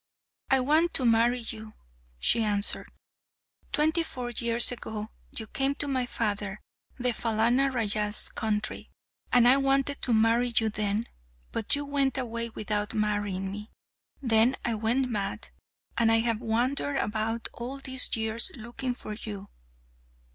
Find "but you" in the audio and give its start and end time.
11.51-11.85